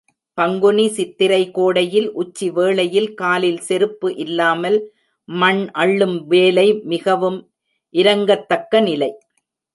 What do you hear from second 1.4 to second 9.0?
கோடையில் உச்சி வேளையில் காலில் செருப்பு இல்லாமல் மண் அள்ளும் வேலை மிகவும் இரங்கத்தக்க